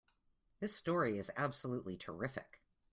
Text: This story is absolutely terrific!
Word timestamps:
This 0.59 0.75
story 0.75 1.19
is 1.19 1.29
absolutely 1.37 1.95
terrific! 1.95 2.63